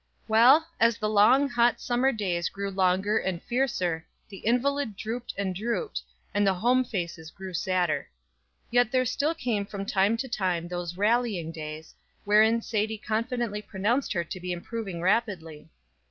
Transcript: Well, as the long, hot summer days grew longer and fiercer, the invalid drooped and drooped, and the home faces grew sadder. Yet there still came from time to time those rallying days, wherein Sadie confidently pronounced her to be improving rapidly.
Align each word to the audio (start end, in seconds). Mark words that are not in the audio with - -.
Well, 0.27 0.67
as 0.79 0.97
the 0.97 1.07
long, 1.07 1.47
hot 1.47 1.79
summer 1.79 2.11
days 2.11 2.49
grew 2.49 2.71
longer 2.71 3.19
and 3.19 3.39
fiercer, 3.43 4.03
the 4.29 4.37
invalid 4.37 4.95
drooped 4.95 5.31
and 5.37 5.53
drooped, 5.53 6.01
and 6.33 6.41
the 6.47 6.55
home 6.55 6.83
faces 6.83 7.29
grew 7.29 7.53
sadder. 7.53 8.09
Yet 8.71 8.91
there 8.91 9.05
still 9.05 9.35
came 9.35 9.63
from 9.63 9.85
time 9.85 10.17
to 10.17 10.27
time 10.27 10.67
those 10.67 10.97
rallying 10.97 11.51
days, 11.51 11.93
wherein 12.23 12.63
Sadie 12.63 12.97
confidently 12.97 13.61
pronounced 13.61 14.11
her 14.13 14.23
to 14.23 14.39
be 14.39 14.51
improving 14.51 15.01
rapidly. 15.03 15.69